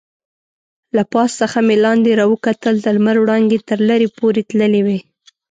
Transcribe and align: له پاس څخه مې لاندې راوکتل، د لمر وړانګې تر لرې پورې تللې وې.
له 0.95 1.03
پاس 1.13 1.31
څخه 1.41 1.57
مې 1.67 1.75
لاندې 1.85 2.11
راوکتل، 2.21 2.75
د 2.81 2.87
لمر 2.97 3.15
وړانګې 3.19 3.59
تر 3.69 3.79
لرې 3.89 4.07
پورې 4.17 4.41
تللې 4.49 4.81
وې. 4.85 4.99